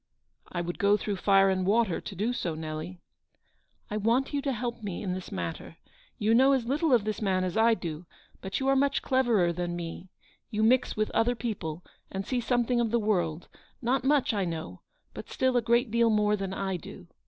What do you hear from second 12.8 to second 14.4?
the world; not much,